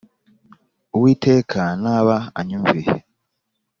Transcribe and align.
Uwiteka 0.95 1.61
ntaba 1.81 2.17
anyumviye 2.39 2.93